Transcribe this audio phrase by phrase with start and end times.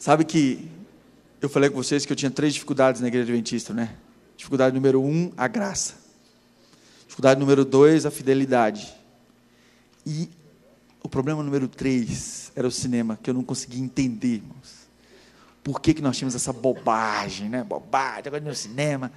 [0.00, 0.66] Sabe que
[1.42, 3.96] eu falei com vocês que eu tinha três dificuldades na igreja adventista, né?
[4.34, 5.92] Dificuldade número um, a graça.
[7.02, 8.94] Dificuldade número dois, a fidelidade.
[10.06, 10.30] E
[11.02, 14.88] o problema número três era o cinema, que eu não conseguia entender, irmãos.
[15.62, 17.62] Por que, que nós tínhamos essa bobagem, né?
[17.62, 19.12] Bobagem, agora no cinema.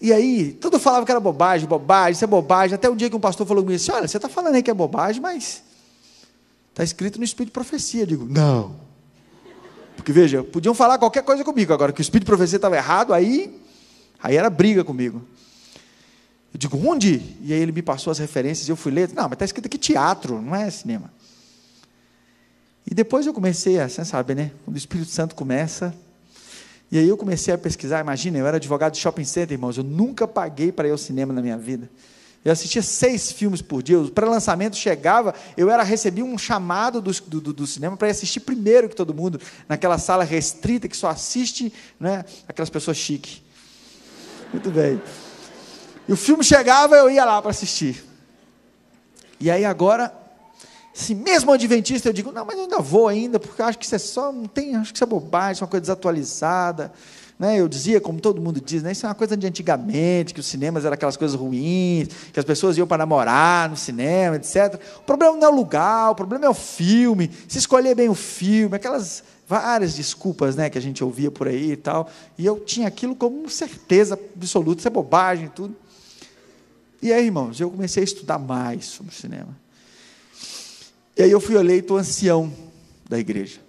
[0.00, 2.76] E aí, tudo falava que era bobagem, bobagem, isso é bobagem.
[2.76, 4.70] Até um dia que um pastor falou comigo assim: Olha, você está falando aí que
[4.70, 5.64] é bobagem, mas
[6.70, 8.02] está escrito no Espírito de Profecia.
[8.02, 8.86] Eu digo: Não.
[10.06, 13.12] Porque veja, podiam falar qualquer coisa comigo, agora que o Espírito de Profecia estava errado,
[13.12, 13.60] aí,
[14.22, 15.20] aí era briga comigo.
[16.54, 17.20] Eu digo: Onde?
[17.42, 19.08] E aí ele me passou as referências e eu fui ler.
[19.12, 21.12] Não, mas está escrito aqui teatro, não é cinema.
[22.88, 24.52] E depois eu comecei a, você sabe, né?
[24.64, 25.92] Quando o Espírito Santo começa,
[26.88, 29.82] e aí eu comecei a pesquisar, imagina, eu era advogado de shopping center, irmãos, eu
[29.82, 31.90] nunca paguei para ir ao cinema na minha vida.
[32.46, 37.10] Eu assistia seis filmes por dia, o pré-lançamento chegava, eu era recebia um chamado do,
[37.10, 41.72] do, do cinema para assistir primeiro que todo mundo, naquela sala restrita que só assiste
[41.98, 43.42] né, aquelas pessoas chiques.
[44.52, 45.02] Muito bem.
[46.06, 48.04] E o filme chegava, eu ia lá para assistir.
[49.40, 50.14] E aí agora,
[50.94, 53.96] se mesmo adventista, eu digo, não, mas eu ainda vou ainda, porque acho que isso
[53.96, 56.92] é só, não tem, acho que isso é bobagem, isso é uma coisa desatualizada.
[57.38, 60.40] Né, eu dizia, como todo mundo diz, né, isso é uma coisa de antigamente, que
[60.40, 64.80] os cinemas eram aquelas coisas ruins, que as pessoas iam para namorar no cinema, etc.
[65.00, 68.14] O problema não é o lugar, o problema é o filme, se escolher bem o
[68.14, 72.10] filme, aquelas várias desculpas né, que a gente ouvia por aí e tal.
[72.38, 75.76] E eu tinha aquilo como certeza absoluta, isso é bobagem tudo.
[77.02, 79.54] E aí, irmãos, eu comecei a estudar mais sobre cinema.
[81.14, 82.50] E aí eu fui eleito ancião
[83.08, 83.60] da igreja.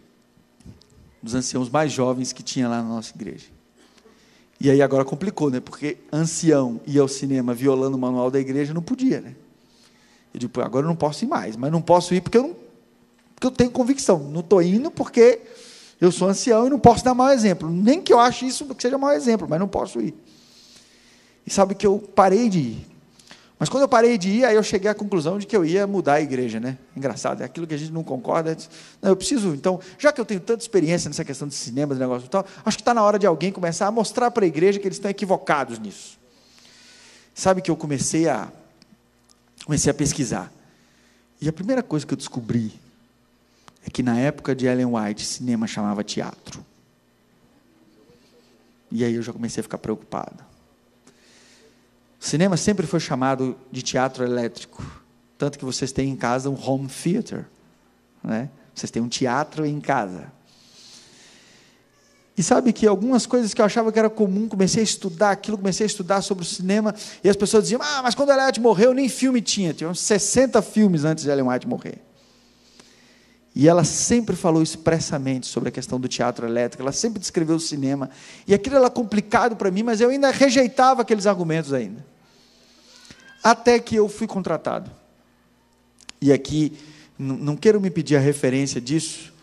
[1.21, 3.56] Um dos anciãos mais jovens que tinha lá na nossa igreja.
[4.59, 5.59] E aí agora complicou, né?
[5.59, 9.35] Porque ancião ir ao cinema violando o manual da igreja não podia, né?
[10.33, 12.67] Eu digo, agora eu não posso ir mais, mas não posso ir porque eu não
[13.37, 14.17] porque eu tenho convicção.
[14.17, 15.39] Não estou indo porque
[16.01, 17.69] eu sou ancião e não posso dar mau exemplo.
[17.69, 20.15] Nem que eu ache isso que seja mau exemplo, mas não posso ir.
[21.45, 22.96] E sabe que eu parei de ir.
[23.59, 25.87] Mas quando eu parei de ir, aí eu cheguei à conclusão de que eu ia
[25.87, 26.77] mudar a igreja, né?
[26.95, 28.55] Engraçado, é aquilo que a gente não concorda.
[29.01, 31.99] Não, eu preciso, então, já que eu tenho tanta experiência nessa questão de cinema, de
[31.99, 34.47] negócio e tal, acho que está na hora de alguém começar a mostrar para a
[34.47, 36.19] igreja que eles estão equivocados nisso.
[37.33, 38.51] Sabe que eu comecei a
[39.65, 40.51] comecei a pesquisar.
[41.41, 42.79] E a primeira coisa que eu descobri
[43.85, 46.65] é que na época de Ellen White, cinema chamava teatro.
[48.91, 50.43] E aí eu já comecei a ficar preocupado.
[52.19, 54.83] O cinema sempre foi chamado de teatro elétrico.
[55.37, 57.45] Tanto que vocês têm em casa um home theater.
[58.23, 58.49] Né?
[58.73, 60.31] Vocês têm um teatro em casa.
[62.37, 65.57] E sabe que algumas coisas que eu achava que era comum, comecei a estudar aquilo,
[65.57, 68.61] comecei a estudar sobre o cinema, e as pessoas diziam: Ah, mas quando Ellen White
[68.61, 69.73] morreu, nem filme tinha.
[69.73, 72.06] Tinha uns 60 filmes antes de Ellen White morrer.
[73.59, 77.59] E ela sempre falou expressamente sobre a questão do teatro elétrico, ela sempre descreveu o
[77.59, 78.07] cinema.
[78.45, 82.05] E aquilo era complicado para mim, mas eu ainda rejeitava aqueles argumentos ainda.
[83.43, 84.91] Até que eu fui contratado.
[86.21, 86.77] E aqui,
[87.17, 89.33] não quero me pedir a referência disso,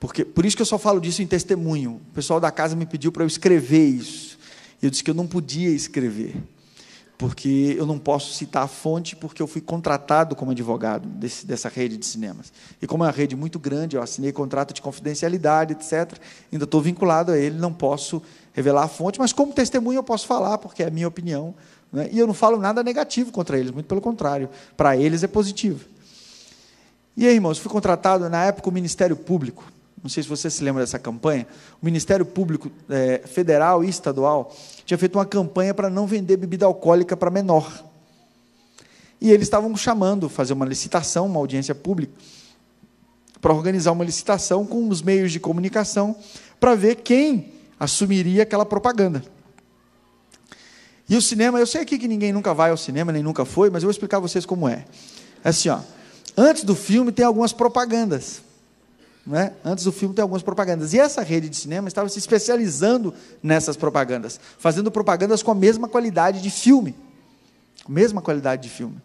[0.00, 2.00] porque por isso que eu só falo disso em testemunho.
[2.10, 4.40] O pessoal da casa me pediu para eu escrever isso.
[4.82, 6.34] Eu disse que eu não podia escrever
[7.22, 11.68] porque eu não posso citar a fonte, porque eu fui contratado como advogado desse, dessa
[11.68, 12.52] rede de cinemas.
[12.82, 16.18] E como é uma rede muito grande, eu assinei contrato de confidencialidade, etc.
[16.52, 18.20] Ainda estou vinculado a ele, não posso
[18.52, 21.54] revelar a fonte, mas como testemunho eu posso falar, porque é a minha opinião.
[21.92, 22.08] Né?
[22.10, 24.50] E eu não falo nada negativo contra eles, muito pelo contrário.
[24.76, 25.84] Para eles é positivo.
[27.16, 29.62] E aí, irmãos, fui contratado na época o Ministério Público
[30.02, 31.46] não sei se você se lembra dessa campanha,
[31.80, 34.54] o Ministério Público é, Federal e Estadual
[34.84, 37.84] tinha feito uma campanha para não vender bebida alcoólica para menor.
[39.20, 42.12] E eles estavam chamando, fazer uma licitação, uma audiência pública,
[43.40, 46.16] para organizar uma licitação com os meios de comunicação,
[46.58, 49.22] para ver quem assumiria aquela propaganda.
[51.08, 53.70] E o cinema, eu sei aqui que ninguém nunca vai ao cinema, nem nunca foi,
[53.70, 54.84] mas eu vou explicar a vocês como é.
[55.44, 55.78] É assim, ó,
[56.36, 58.42] antes do filme tem algumas propagandas.
[59.26, 59.52] Né?
[59.64, 60.92] Antes do filme tem algumas propagandas.
[60.92, 65.88] E essa rede de cinema estava se especializando nessas propagandas, fazendo propagandas com a mesma
[65.88, 66.96] qualidade de filme.
[67.88, 68.96] Mesma qualidade de filme.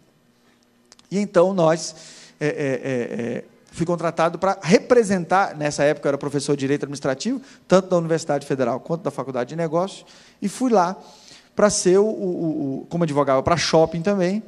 [1.10, 1.94] E então nós
[2.40, 7.40] é, é, é, fui contratado para representar, nessa época eu era professor de Direito Administrativo,
[7.66, 10.04] tanto da Universidade Federal quanto da Faculdade de Negócios,
[10.42, 10.96] e fui lá
[11.56, 14.42] para ser o, o, o como advogado para shopping também,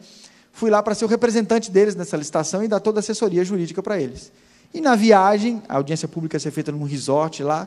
[0.53, 3.83] fui lá para ser o representante deles nessa licitação e dar toda a assessoria jurídica
[3.83, 4.31] para eles.
[4.73, 7.67] E na viagem, a audiência pública ia ser feita num resort lá,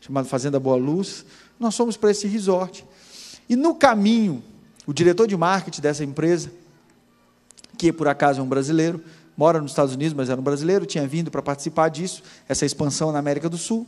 [0.00, 1.24] chamado Fazenda Boa Luz.
[1.58, 2.84] Nós fomos para esse resort.
[3.48, 4.42] E no caminho,
[4.86, 6.52] o diretor de marketing dessa empresa,
[7.78, 9.02] que por acaso é um brasileiro,
[9.36, 13.10] mora nos Estados Unidos, mas era um brasileiro, tinha vindo para participar disso, essa expansão
[13.12, 13.86] na América do Sul.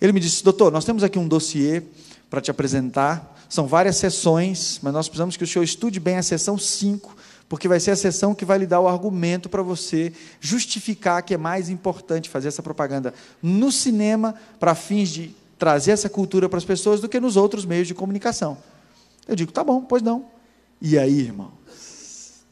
[0.00, 1.82] Ele me disse: Doutor, nós temos aqui um dossiê
[2.28, 3.36] para te apresentar.
[3.48, 7.16] São várias sessões, mas nós precisamos que o senhor estude bem a sessão 5,
[7.50, 11.34] porque vai ser a sessão que vai lhe dar o argumento para você justificar que
[11.34, 13.12] é mais importante fazer essa propaganda
[13.42, 17.64] no cinema para fins de trazer essa cultura para as pessoas do que nos outros
[17.64, 18.56] meios de comunicação.
[19.26, 20.26] Eu digo, tá bom, pois não.
[20.80, 22.44] E aí, irmãos?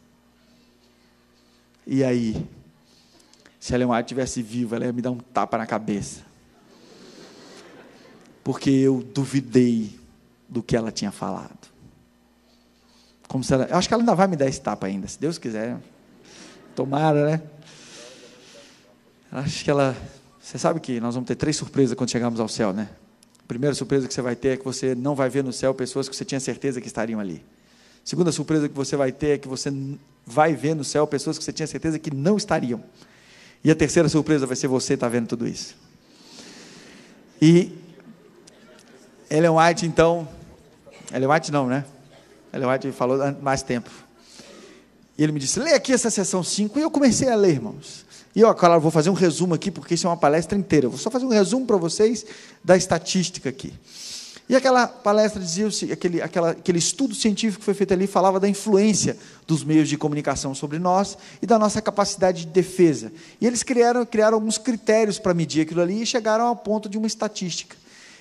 [1.87, 2.45] E aí?
[3.61, 6.23] Se a Ellen White estivesse viva, ela ia me dar um tapa na cabeça.
[8.43, 9.97] Porque eu duvidei
[10.49, 11.78] do que ela tinha falado.
[13.29, 15.21] Como se ela, eu acho que ela ainda vai me dar esse tapa ainda, se
[15.21, 15.77] Deus quiser.
[16.75, 17.43] Tomara, né?
[19.31, 19.95] Acho que ela.
[20.41, 22.89] Você sabe que nós vamos ter três surpresas quando chegarmos ao céu, né?
[23.39, 25.75] A primeira surpresa que você vai ter é que você não vai ver no céu
[25.75, 27.45] pessoas que você tinha certeza que estariam ali.
[28.03, 29.71] A segunda surpresa que você vai ter é que você
[30.25, 32.83] vai ver no céu pessoas que você tinha certeza que não estariam.
[33.63, 35.77] E a terceira surpresa vai ser você estar vendo tudo isso.
[37.43, 37.77] E
[39.31, 40.27] Ellen White, então,
[41.13, 41.85] Ellen White não, né?
[42.53, 43.91] Ellen White falou mais tempo.
[45.17, 46.79] E ele me disse, lê aqui essa sessão 5.
[46.79, 48.07] E eu comecei a ler, irmãos.
[48.37, 50.87] E eu, claro, vou fazer um resumo aqui, porque isso é uma palestra inteira.
[50.87, 52.25] Eu vou só fazer um resumo para vocês
[52.63, 53.73] da estatística aqui.
[54.49, 58.49] E aquela palestra dizia, aquele, aquela, aquele estudo científico que foi feito ali falava da
[58.49, 59.17] influência
[59.47, 63.13] dos meios de comunicação sobre nós e da nossa capacidade de defesa.
[63.41, 66.97] E eles criaram, criaram alguns critérios para medir aquilo ali e chegaram ao ponto de
[66.97, 67.77] uma estatística.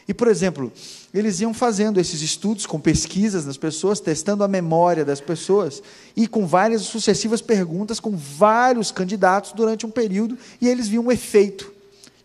[0.08, 0.72] E, por exemplo,
[1.14, 5.84] eles iam fazendo esses estudos com pesquisas nas pessoas, testando a memória das pessoas
[6.16, 11.12] e com várias sucessivas perguntas com vários candidatos durante um período, e eles viam o
[11.12, 11.74] efeito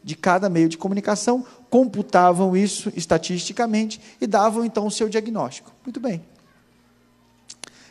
[0.05, 5.73] de cada meio de comunicação, computavam isso estatisticamente e davam então o seu diagnóstico.
[5.85, 6.23] Muito bem.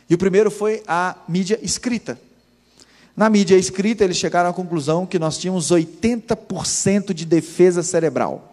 [0.08, 2.18] E o primeiro foi a mídia escrita.
[3.14, 8.51] Na mídia escrita, eles chegaram à conclusão que nós tínhamos 80% de defesa cerebral.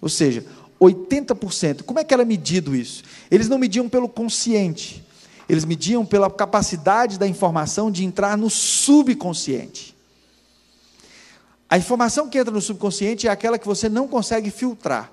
[0.00, 0.44] Ou seja,
[0.80, 1.82] 80%.
[1.82, 3.02] Como é que era medido isso?
[3.30, 5.04] Eles não mediam pelo consciente,
[5.48, 9.96] eles mediam pela capacidade da informação de entrar no subconsciente.
[11.68, 15.12] A informação que entra no subconsciente é aquela que você não consegue filtrar.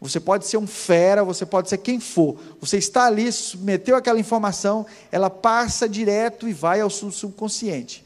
[0.00, 2.36] Você pode ser um fera, você pode ser quem for.
[2.60, 8.04] Você está ali, submeteu aquela informação, ela passa direto e vai ao subconsciente.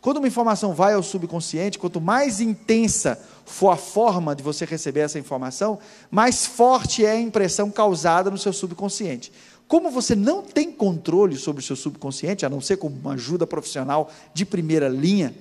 [0.00, 5.00] Quando uma informação vai ao subconsciente, quanto mais intensa for a forma de você receber
[5.00, 5.78] essa informação,
[6.10, 9.30] mais forte é a impressão causada no seu subconsciente.
[9.68, 13.46] Como você não tem controle sobre o seu subconsciente, a não ser com uma ajuda
[13.46, 15.34] profissional de primeira linha,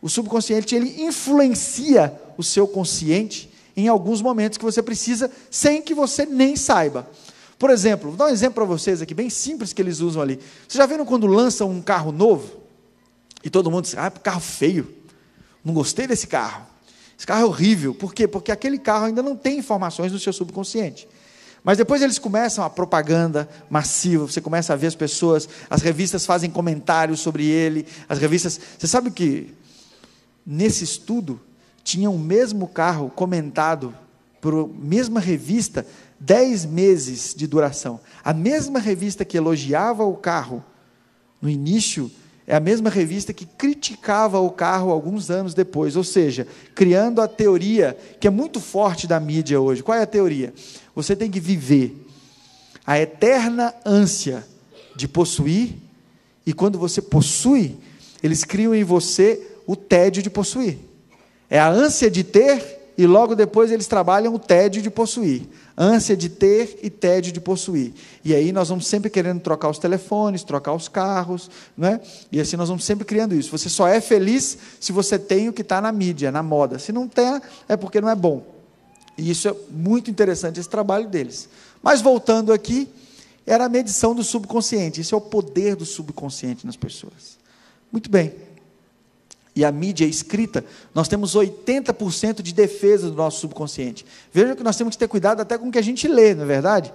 [0.00, 5.94] o subconsciente ele influencia o seu consciente em alguns momentos que você precisa, sem que
[5.94, 7.08] você nem saiba.
[7.58, 10.36] Por exemplo, vou dar um exemplo para vocês aqui, bem simples que eles usam ali.
[10.36, 12.61] Vocês já viram quando lançam um carro novo?
[13.44, 14.92] E todo mundo diz: ah, carro feio.
[15.64, 16.66] Não gostei desse carro.
[17.16, 17.94] Esse carro é horrível.
[17.94, 18.26] Por quê?
[18.26, 21.08] Porque aquele carro ainda não tem informações no seu subconsciente.
[21.64, 26.26] Mas depois eles começam a propaganda massiva, você começa a ver as pessoas, as revistas
[26.26, 28.58] fazem comentários sobre ele, as revistas.
[28.76, 29.54] Você sabe que
[30.44, 31.40] nesse estudo
[31.84, 33.94] tinha o mesmo carro comentado
[34.40, 35.86] por mesma revista,
[36.18, 38.00] dez meses de duração.
[38.24, 40.64] A mesma revista que elogiava o carro
[41.40, 42.10] no início
[42.46, 47.28] é a mesma revista que criticava o carro alguns anos depois, ou seja, criando a
[47.28, 49.82] teoria que é muito forte da mídia hoje.
[49.82, 50.52] Qual é a teoria?
[50.94, 52.06] Você tem que viver
[52.84, 54.44] a eterna ânsia
[54.96, 55.76] de possuir,
[56.44, 57.76] e quando você possui,
[58.22, 60.78] eles criam em você o tédio de possuir.
[61.48, 66.16] É a ânsia de ter, e logo depois eles trabalham o tédio de possuir ânsia
[66.16, 67.92] de ter e tédio de possuir.
[68.24, 72.00] E aí nós vamos sempre querendo trocar os telefones, trocar os carros, não é?
[72.30, 73.50] E assim nós vamos sempre criando isso.
[73.56, 76.78] Você só é feliz se você tem o que está na mídia, na moda.
[76.78, 78.44] Se não tem, é porque não é bom.
[79.16, 81.48] E isso é muito interessante, esse trabalho deles.
[81.82, 82.88] Mas voltando aqui,
[83.46, 85.00] era a medição do subconsciente.
[85.00, 87.38] Isso é o poder do subconsciente nas pessoas.
[87.90, 88.51] Muito bem
[89.54, 94.04] e a mídia escrita, nós temos 80% de defesa do nosso subconsciente.
[94.32, 96.44] Veja que nós temos que ter cuidado até com o que a gente lê, não
[96.44, 96.92] é verdade?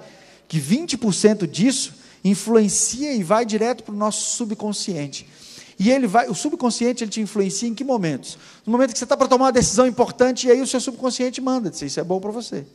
[0.47, 5.27] Que 20% disso influencia e vai direto para o nosso subconsciente.
[5.79, 8.39] E ele vai, o subconsciente ele te influencia em que momentos?
[8.65, 11.39] No momento que você está para tomar uma decisão importante e aí o seu subconsciente
[11.39, 12.65] manda, diz, isso é bom para você.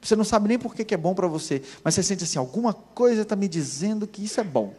[0.00, 2.38] Você não sabe nem por que, que é bom para você, mas você sente assim,
[2.38, 4.72] alguma coisa está me dizendo que isso é bom,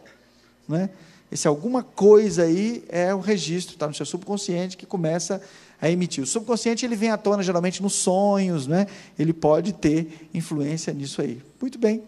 [0.66, 0.88] não é?
[1.30, 5.40] Esse alguma coisa aí é o registro, está no seu subconsciente que começa
[5.80, 6.22] a emitir.
[6.22, 8.86] O subconsciente ele vem à tona geralmente nos sonhos, né?
[9.18, 11.42] ele pode ter influência nisso aí.
[11.60, 12.02] Muito bem.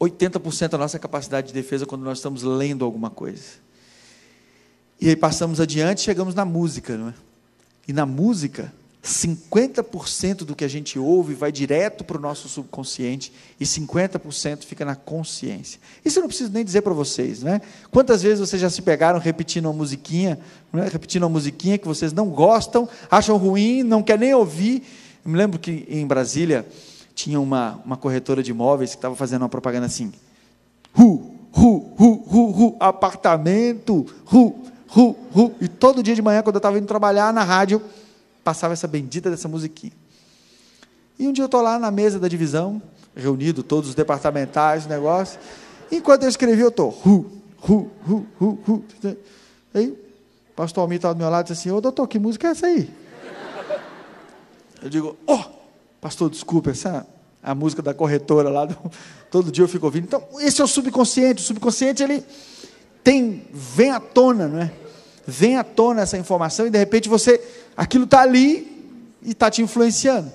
[0.00, 3.44] 80% da nossa capacidade de defesa quando nós estamos lendo alguma coisa.
[5.00, 7.14] E aí passamos adiante, chegamos na música, não é?
[7.86, 8.72] E na música,
[9.08, 14.84] 50% do que a gente ouve vai direto para o nosso subconsciente e 50% fica
[14.84, 15.80] na consciência.
[16.04, 17.62] Isso eu não preciso nem dizer para vocês, né?
[17.90, 20.38] Quantas vezes vocês já se pegaram repetindo uma musiquinha,
[20.70, 20.88] né?
[20.92, 24.82] repetindo uma musiquinha que vocês não gostam, acham ruim, não quer nem ouvir.
[25.24, 26.66] Eu me lembro que em Brasília
[27.14, 30.12] tinha uma, uma corretora de imóveis que estava fazendo uma propaganda assim:
[30.92, 35.54] ru, ru, ru, ru, ru, apartamento, ru, ru, ru.
[35.62, 37.82] E todo dia de manhã, quando eu estava indo trabalhar na rádio,
[38.48, 39.92] passava essa bendita dessa musiquinha.
[41.18, 42.80] E um dia eu estou lá na mesa da divisão,
[43.14, 45.38] reunido todos os departamentais, negócio.
[45.92, 48.84] Enquanto eu escrevi, eu estou ru, ru, ru, ru, ru.
[49.74, 52.48] Aí, o pastor Almir estava do meu lado e disse assim: Ô doutor, que música
[52.48, 52.90] é essa aí?
[54.80, 55.44] Eu digo: Ó, oh,
[56.00, 57.06] pastor, desculpa, essa
[57.42, 58.64] é a música da corretora lá.
[58.64, 58.78] Do,
[59.30, 60.04] todo dia eu fico ouvindo.
[60.04, 61.42] Então, esse é o subconsciente.
[61.42, 62.24] O subconsciente, ele
[63.04, 64.72] tem, vem à tona, não é?
[65.26, 67.38] Vem à tona essa informação e de repente você
[67.78, 68.92] aquilo está ali
[69.22, 70.32] e está te influenciando.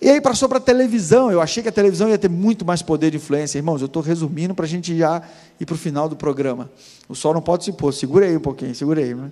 [0.00, 1.30] E aí passou para a televisão.
[1.30, 3.58] Eu achei que a televisão ia ter muito mais poder de influência.
[3.58, 5.22] Irmãos, eu estou resumindo para a gente já
[5.60, 6.70] ir para o final do programa.
[7.06, 7.92] O sol não pode se pôr.
[7.92, 9.14] Segura aí um pouquinho, segura aí.
[9.14, 9.30] Né?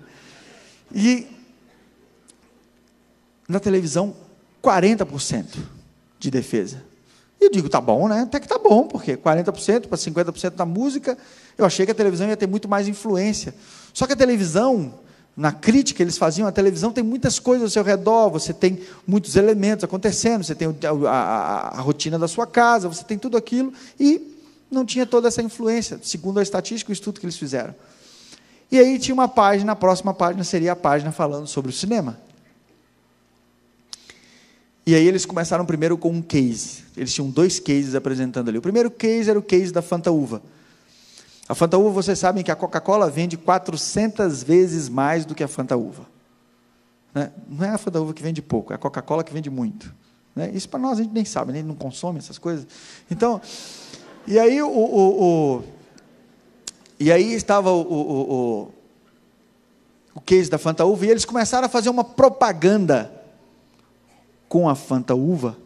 [0.95, 1.26] E
[3.49, 4.14] na televisão,
[4.62, 5.59] 40%
[6.19, 6.83] de defesa.
[7.41, 8.23] E eu digo, tá bom, né?
[8.23, 11.17] Até que tá bom, porque 40% para 50% da música,
[11.57, 13.55] eu achei que a televisão ia ter muito mais influência.
[13.93, 14.95] Só que a televisão,
[15.37, 19.35] na crítica eles faziam, a televisão tem muitas coisas ao seu redor, você tem muitos
[19.35, 23.73] elementos acontecendo, você tem a, a, a, rotina da sua casa, você tem tudo aquilo,
[23.99, 24.35] e
[24.71, 27.75] não tinha toda essa influência, segundo a estatística, o estudo que eles fizeram.
[28.71, 32.19] E aí tinha uma página, a próxima página seria a página falando sobre o cinema.
[34.87, 36.85] E aí eles começaram primeiro com um case.
[36.97, 38.59] Eles tinham dois cases apresentando ali.
[38.59, 40.43] O primeiro case era o case da Fanta Uva.
[41.48, 45.48] A Fanta Uva, vocês sabem que a Coca-Cola vende 400 vezes mais do que a
[45.48, 46.06] Fanta Uva.
[47.14, 47.30] Né?
[47.46, 49.94] Não é a Fanta Uva que vende pouco, é a Coca-Cola que vende muito.
[50.34, 50.50] Né?
[50.54, 52.66] Isso para nós a gente nem sabe, nem não consome essas coisas.
[53.10, 53.40] Então,
[54.26, 55.22] e aí o, o,
[55.58, 55.64] o
[56.98, 58.72] e aí estava o, o,
[60.14, 63.12] o, case da Fanta Uva e eles começaram a fazer uma propaganda
[64.48, 65.58] com a Fanta Uva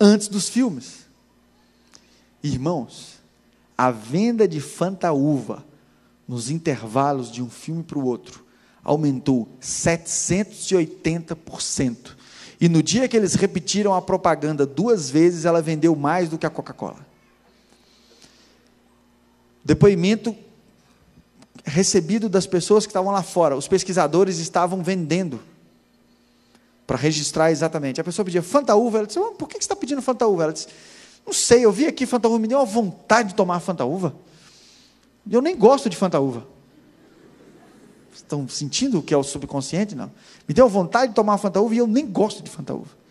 [0.00, 1.06] antes dos filmes.
[2.42, 3.21] Irmãos,
[3.76, 5.64] a venda de Fantaúva
[6.26, 8.42] nos intervalos de um filme para o outro
[8.84, 12.16] aumentou 780%.
[12.60, 16.46] E no dia que eles repetiram a propaganda duas vezes, ela vendeu mais do que
[16.46, 17.04] a Coca-Cola.
[19.64, 20.36] Depoimento
[21.64, 23.56] recebido das pessoas que estavam lá fora.
[23.56, 25.40] Os pesquisadores estavam vendendo
[26.86, 28.00] para registrar exatamente.
[28.00, 30.44] A pessoa pedia Fantaúva, ela disse: oh, por que você está pedindo Fantaúva?
[30.44, 30.68] Ela disse:
[31.24, 34.14] não sei, eu vi aqui Fanta Uva, me deu uma vontade de tomar Fanta Uva.
[35.30, 36.46] Eu nem gosto de Fanta Uva.
[38.14, 39.94] Estão sentindo o que é o subconsciente?
[39.94, 40.10] Não.
[40.46, 43.02] Me deu vontade de tomar Fanta Uva e eu nem gosto de Fanta Uva.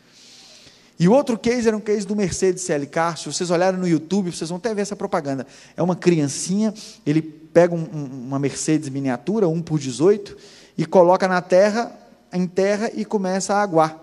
[1.00, 3.18] E o outro case era um case do Mercedes CLK.
[3.18, 5.48] Se vocês olharem no YouTube, vocês vão até ver essa propaganda.
[5.75, 6.74] É uma criancinha,
[7.06, 7.86] ele pega um,
[8.27, 10.38] uma Mercedes miniatura, 1 por 18,
[10.77, 11.91] e coloca na terra,
[12.32, 13.98] em terra e começa a aguar.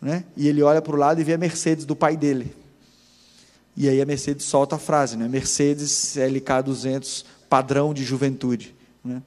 [0.00, 0.24] Né?
[0.36, 2.54] E ele olha para o lado e vê a Mercedes do pai dele.
[3.76, 5.28] E aí a Mercedes solta a frase, né?
[5.28, 9.22] Mercedes LK200 padrão de juventude, né?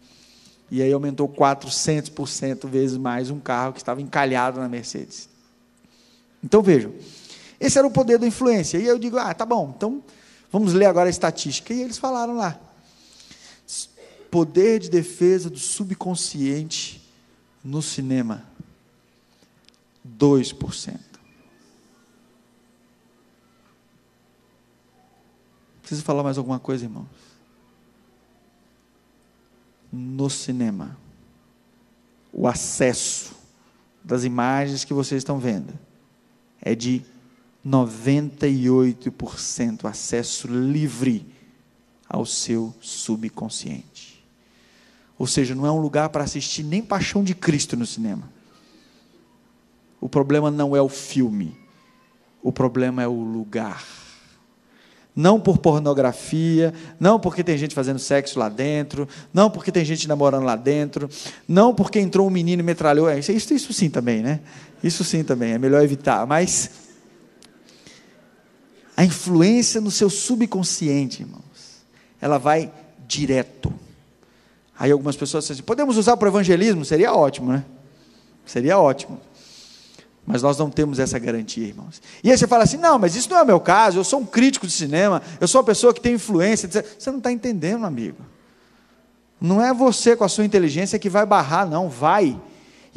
[0.71, 5.29] E aí aumentou 400% vezes mais um carro que estava encalhado na Mercedes.
[6.43, 6.93] Então vejam,
[7.59, 8.77] esse era o poder da influência.
[8.77, 10.03] E eu digo, ah, tá bom, então
[10.51, 11.73] vamos ler agora a estatística.
[11.73, 12.59] E eles falaram lá:
[14.29, 17.01] poder de defesa do subconsciente
[17.63, 18.45] no cinema,
[20.17, 21.08] 2%.
[25.89, 27.07] Preciso falar mais alguma coisa, irmãos?
[29.91, 30.95] No cinema,
[32.31, 33.33] o acesso
[34.03, 35.73] das imagens que vocês estão vendo
[36.61, 37.03] é de
[37.65, 41.25] 98% acesso livre
[42.07, 44.23] ao seu subconsciente.
[45.17, 48.31] Ou seja, não é um lugar para assistir nem Paixão de Cristo no cinema.
[49.99, 51.57] O problema não é o filme,
[52.43, 53.83] o problema é o lugar
[55.19, 60.07] não por pornografia, não porque tem gente fazendo sexo lá dentro, não porque tem gente
[60.07, 61.09] namorando lá dentro,
[61.45, 63.09] não porque entrou um menino e metralhou.
[63.09, 64.39] É, isso, isso, isso sim também, né?
[64.81, 66.25] Isso sim também, é melhor evitar.
[66.25, 66.69] Mas
[68.95, 71.83] a influência no seu subconsciente, irmãos,
[72.21, 72.71] ela vai
[73.05, 73.73] direto.
[74.79, 76.85] Aí algumas pessoas dizem assim, podemos usar para o evangelismo?
[76.85, 77.65] Seria ótimo, né?
[78.45, 79.19] Seria ótimo.
[80.25, 82.01] Mas nós não temos essa garantia, irmãos.
[82.23, 84.19] E aí você fala assim: não, mas isso não é o meu caso, eu sou
[84.19, 86.69] um crítico de cinema, eu sou uma pessoa que tem influência.
[86.69, 88.17] Você não está entendendo, amigo.
[89.41, 92.39] Não é você com a sua inteligência que vai barrar, não, vai.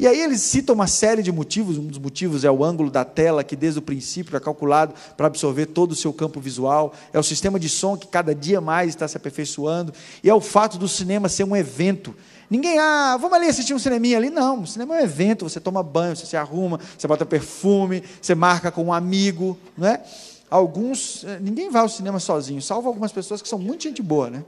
[0.03, 3.05] E aí eles citam uma série de motivos, um dos motivos é o ângulo da
[3.05, 7.17] tela, que desde o princípio é calculado para absorver todo o seu campo visual, é
[7.17, 10.77] o sistema de som que cada dia mais está se aperfeiçoando, e é o fato
[10.77, 12.13] do cinema ser um evento.
[12.49, 14.29] Ninguém, ah, vamos ali assistir um cineminha ali.
[14.29, 18.03] Não, o cinema é um evento, você toma banho, você se arruma, você bota perfume,
[18.21, 20.03] você marca com um amigo, não é?
[20.49, 24.29] Alguns, eh, ninguém vai ao cinema sozinho, salvo algumas pessoas que são muito gente boa,
[24.29, 24.43] né?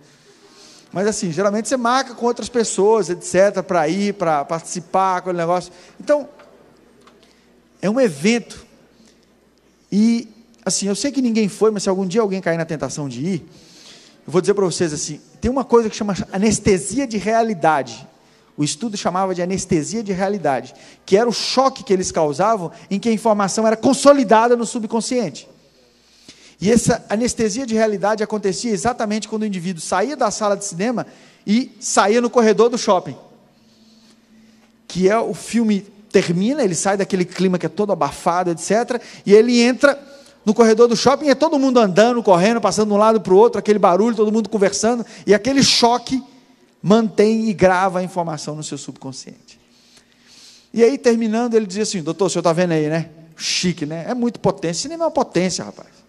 [0.96, 5.74] Mas assim, geralmente você marca com outras pessoas, etc., para ir, para participar, aquele negócio.
[6.00, 6.30] Então,
[7.82, 8.66] é um evento.
[9.92, 10.30] E,
[10.64, 13.20] assim, eu sei que ninguém foi, mas se algum dia alguém cair na tentação de
[13.20, 13.46] ir,
[14.26, 18.08] eu vou dizer para vocês assim: tem uma coisa que chama anestesia de realidade.
[18.56, 20.74] O estudo chamava de anestesia de realidade,
[21.06, 25.46] que era o choque que eles causavam em que a informação era consolidada no subconsciente.
[26.60, 31.06] E essa anestesia de realidade acontecia exatamente quando o indivíduo saía da sala de cinema
[31.46, 33.16] e saía no corredor do shopping.
[34.88, 35.82] Que é o filme
[36.12, 39.02] termina, ele sai daquele clima que é todo abafado, etc.
[39.26, 40.00] E ele entra
[40.46, 43.34] no corredor do shopping, e é todo mundo andando, correndo, passando de um lado para
[43.34, 46.24] o outro, aquele barulho, todo mundo conversando, e aquele choque
[46.82, 49.60] mantém e grava a informação no seu subconsciente.
[50.72, 53.10] E aí, terminando, ele dizia assim: Doutor, o senhor está vendo aí, né?
[53.36, 54.06] Chique, né?
[54.08, 54.84] É muito potência.
[54.84, 56.05] Cinema é uma potência, rapaz.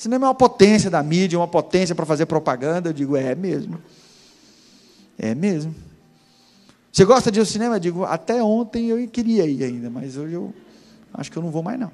[0.00, 2.88] Cinema é uma potência da mídia, uma potência para fazer propaganda.
[2.88, 3.78] Eu digo, é mesmo.
[5.18, 5.74] É mesmo.
[6.90, 7.76] Você gosta de ir ao cinema?
[7.76, 10.54] Eu digo, até ontem eu queria ir ainda, mas hoje eu
[11.12, 11.92] acho que eu não vou mais não.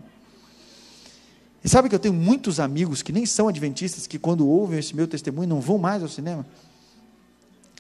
[1.65, 4.95] E sabe que eu tenho muitos amigos que nem são adventistas, que quando ouvem esse
[4.95, 6.47] meu testemunho não vão mais ao cinema?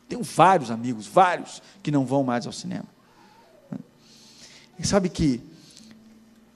[0.09, 2.89] Tenho vários amigos, vários, que não vão mais ao cinema.
[4.77, 5.41] E sabe que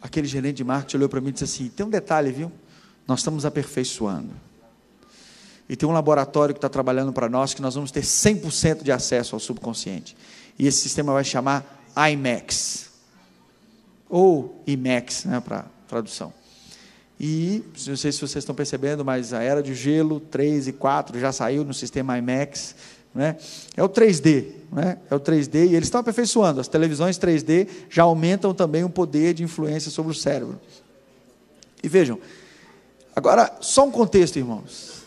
[0.03, 2.51] aquele gerente de marketing olhou para mim e disse assim: tem um detalhe, viu?
[3.11, 4.31] Nós estamos aperfeiçoando.
[5.69, 8.93] E tem um laboratório que está trabalhando para nós que nós vamos ter 100% de
[8.93, 10.17] acesso ao subconsciente.
[10.57, 12.89] E esse sistema vai chamar IMAX.
[14.09, 16.33] Ou IMAX, né, para tradução.
[17.19, 21.19] E, não sei se vocês estão percebendo, mas a era de gelo 3 e 4
[21.19, 22.77] já saiu no sistema IMAX.
[23.13, 23.37] Né?
[23.77, 24.99] É o 3D, né?
[25.11, 26.61] é o 3D, e eles estão aperfeiçoando.
[26.61, 30.61] As televisões 3D já aumentam também o poder de influência sobre o cérebro.
[31.83, 32.21] E vejam,
[33.21, 35.03] Agora, só um contexto, irmãos.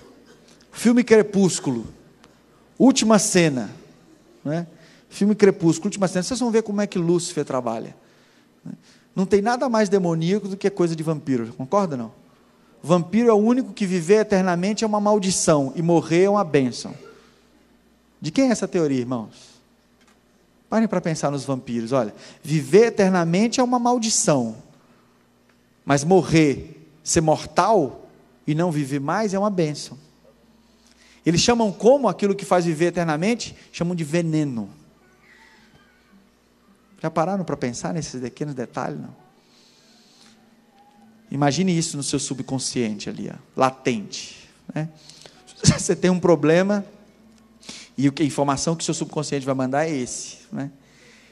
[0.71, 1.88] Filme Crepúsculo,
[2.78, 3.71] última cena.
[4.45, 4.67] Né?
[5.10, 6.21] Filme Crepúsculo, última cena.
[6.21, 7.95] Vocês vão ver como é que Lúcifer trabalha.
[8.63, 8.73] Né?
[9.15, 12.12] Não tem nada mais demoníaco do que coisa de vampiro, concorda não?
[12.84, 16.93] Vampiro é o único que viver eternamente é uma maldição e morrer é uma bênção.
[18.21, 19.60] De quem é essa teoria, irmãos?
[20.69, 21.91] Parem para pensar nos vampiros.
[21.91, 24.56] Olha, viver eternamente é uma maldição,
[25.84, 28.02] mas morrer, ser mortal,
[28.45, 29.97] e não viver mais é uma bênção.
[31.25, 33.56] Eles chamam como aquilo que faz viver eternamente?
[33.71, 34.69] Chamam de veneno.
[37.01, 38.99] Já pararam para pensar nesses pequenos detalhes?
[38.99, 39.15] Não?
[41.32, 44.49] Imagine isso no seu subconsciente ali, ó, latente.
[44.73, 44.89] Né?
[45.63, 46.86] Você tem um problema
[47.97, 50.38] e a informação que o seu subconsciente vai mandar é esse.
[50.51, 50.69] Né?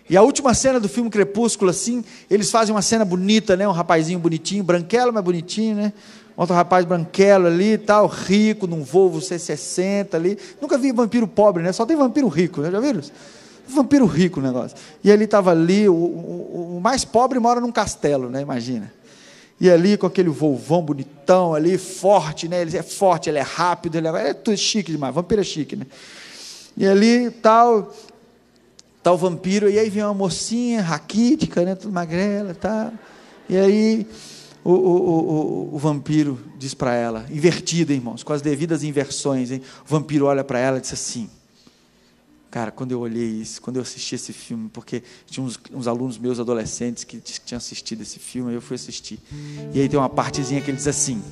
[0.09, 3.67] E a última cena do filme Crepúsculo, assim, eles fazem uma cena bonita, né?
[3.67, 5.93] Um rapazinho bonitinho, branquelo, mas bonitinho, né?
[6.35, 10.37] Outro rapaz branquelo ali, tal, rico, num Volvo C60 ali.
[10.61, 11.71] Nunca vi vampiro pobre, né?
[11.71, 12.71] Só tem vampiro rico, né?
[12.71, 13.01] já viram?
[13.67, 14.77] Vampiro rico o negócio.
[15.03, 18.41] E ele estava ali, o, o, o, mais pobre mora num castelo, né?
[18.41, 18.91] Imagina.
[19.59, 22.61] E ali com aquele volvão bonitão ali, forte, né?
[22.61, 25.13] Ele é forte, ele é rápido, ele é, é tudo chique demais.
[25.13, 25.85] Vampiro é chique, né?
[26.75, 27.93] E ali tal,
[29.03, 31.75] tal vampiro, e aí vem uma mocinha raquítica, né?
[31.75, 32.91] Tudo magrela, tá?
[33.47, 34.07] E aí
[34.63, 39.61] o, o, o, o vampiro diz para ela, invertida, irmãos, com as devidas inversões, hein?
[39.83, 41.29] o vampiro olha para ela e diz assim:
[42.51, 46.17] Cara, quando eu olhei isso, quando eu assisti esse filme, porque tinha uns, uns alunos
[46.17, 49.19] meus adolescentes que, que tinham assistido esse filme, eu fui assistir.
[49.73, 51.23] E aí tem uma partezinha que ele diz assim: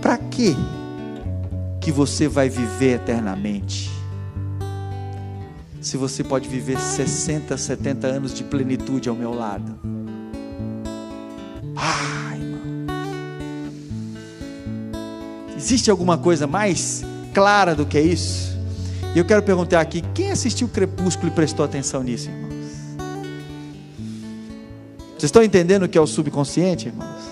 [0.00, 0.56] Para que
[1.80, 3.88] que você vai viver eternamente?
[5.80, 10.01] Se você pode viver 60, 70 anos de plenitude ao meu lado.
[11.84, 12.60] Ah, irmão.
[15.56, 17.02] Existe alguma coisa mais
[17.34, 18.56] clara do que isso?
[19.16, 22.52] E eu quero perguntar aqui: quem assistiu Crepúsculo e prestou atenção nisso, irmãos?
[25.18, 27.22] Vocês estão entendendo o que é o subconsciente, irmãos?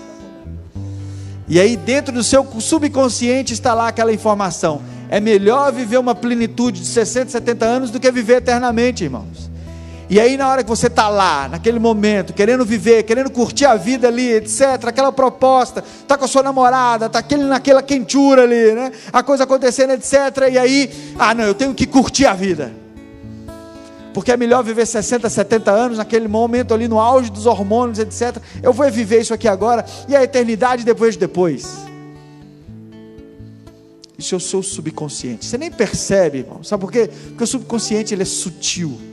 [1.47, 4.81] E aí, dentro do seu subconsciente está lá aquela informação.
[5.09, 9.50] É melhor viver uma plenitude de 60, 70 anos do que viver eternamente, irmãos.
[10.11, 13.77] E aí, na hora que você está lá, naquele momento, querendo viver, querendo curtir a
[13.77, 18.73] vida ali, etc., aquela proposta, está com a sua namorada, está aquele, naquela quentura ali,
[18.73, 18.91] né?
[19.13, 20.49] A coisa acontecendo, etc.
[20.51, 22.73] E aí, ah, não, eu tenho que curtir a vida.
[24.13, 28.35] Porque é melhor viver 60, 70 anos, naquele momento ali, no auge dos hormônios, etc.
[28.61, 31.85] Eu vou viver isso aqui agora e a eternidade depois de depois.
[34.17, 35.45] Isso é o seu subconsciente.
[35.45, 36.61] Você nem percebe, irmão.
[36.65, 37.09] Sabe por quê?
[37.29, 39.09] Porque o subconsciente ele é sutil.